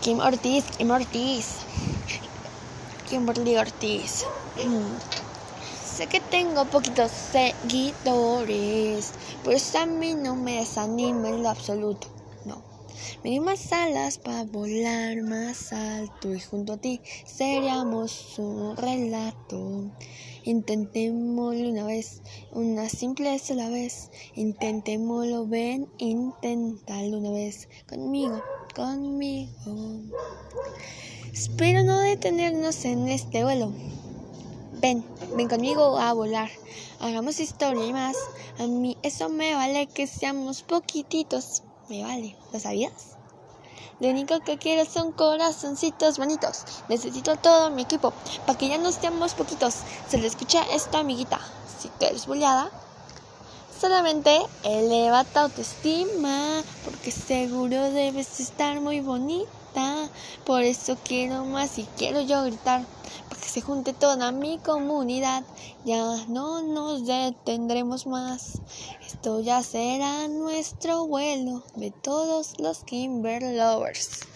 Kim 0.00 0.18
Ortiz, 0.18 0.64
Kim 0.78 0.90
Ortiz. 0.90 1.58
Kimberly 3.06 3.58
Ortiz. 3.58 4.24
sé 5.84 6.06
que 6.06 6.20
tengo 6.20 6.64
poquitos 6.64 7.10
seguidores, 7.10 9.12
pero 9.44 9.56
eso 9.56 9.78
a 9.78 9.84
mí 9.84 10.14
no 10.14 10.36
me 10.36 10.60
desanima 10.60 11.28
en 11.28 11.42
lo 11.42 11.50
absoluto. 11.50 12.06
No. 12.46 12.62
Me 13.22 13.28
di 13.28 13.40
más 13.40 13.70
alas 13.74 14.16
para 14.16 14.44
volar 14.44 15.20
más 15.20 15.70
alto 15.74 16.32
y 16.32 16.40
junto 16.40 16.72
a 16.72 16.76
ti 16.78 17.02
seríamos 17.26 18.38
un 18.38 18.78
relato. 18.78 19.90
Intentémoslo 20.44 21.68
una 21.68 21.84
vez, 21.84 22.22
una 22.52 22.88
simple 22.88 23.38
sola 23.38 23.68
vez. 23.68 24.08
Intentémoslo, 24.34 25.46
ven, 25.46 25.90
inténtalo 25.98 27.18
una 27.18 27.32
vez 27.32 27.68
conmigo 27.86 28.42
conmigo. 28.74 30.02
Espero 31.32 31.82
no 31.82 32.00
detenernos 32.00 32.84
en 32.84 33.08
este 33.08 33.44
vuelo. 33.44 33.72
Ven, 34.80 35.04
ven 35.36 35.48
conmigo 35.48 35.98
a 35.98 36.12
volar. 36.12 36.50
Hagamos 37.00 37.40
historia 37.40 37.84
y 37.84 37.92
más. 37.92 38.16
A 38.58 38.66
mí 38.66 38.96
eso 39.02 39.28
me 39.28 39.54
vale 39.54 39.86
que 39.86 40.06
seamos 40.06 40.62
poquititos. 40.62 41.62
Me 41.88 42.02
vale, 42.02 42.36
¿lo 42.52 42.60
sabías? 42.60 43.16
Lo 44.00 44.08
único 44.08 44.40
que 44.40 44.56
quiero 44.56 44.90
son 44.90 45.12
corazoncitos 45.12 46.16
bonitos. 46.16 46.64
Necesito 46.88 47.36
todo 47.36 47.70
mi 47.70 47.82
equipo 47.82 48.12
para 48.46 48.58
que 48.58 48.68
ya 48.68 48.78
no 48.78 48.90
seamos 48.92 49.34
poquitos. 49.34 49.76
Se 50.08 50.18
le 50.18 50.26
escucha 50.26 50.62
esto, 50.72 50.96
amiguita. 50.96 51.38
Si 51.78 51.88
tú 51.88 52.06
eres 52.06 52.26
boleada, 52.26 52.70
Solamente 53.80 54.42
eleva 54.62 55.24
tu 55.24 55.38
autoestima, 55.38 56.62
porque 56.84 57.10
seguro 57.10 57.90
debes 57.90 58.38
estar 58.38 58.78
muy 58.78 59.00
bonita. 59.00 60.10
Por 60.44 60.64
eso 60.64 60.98
quiero 61.02 61.46
más 61.46 61.78
y 61.78 61.84
quiero 61.96 62.20
yo 62.20 62.44
gritar, 62.44 62.84
para 63.30 63.40
que 63.40 63.48
se 63.48 63.62
junte 63.62 63.94
toda 63.94 64.32
mi 64.32 64.58
comunidad. 64.58 65.44
Ya 65.86 66.26
no 66.28 66.60
nos 66.60 67.06
detendremos 67.06 68.06
más. 68.06 68.60
Esto 69.06 69.40
ya 69.40 69.62
será 69.62 70.28
nuestro 70.28 71.06
vuelo 71.06 71.62
de 71.74 71.90
todos 71.90 72.60
los 72.60 72.84
Kimber 72.84 73.42
Lovers. 73.42 74.26